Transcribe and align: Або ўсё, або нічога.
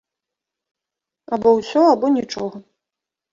Або 1.37 1.49
ўсё, 1.59 1.83
або 1.93 2.11
нічога. 2.17 2.57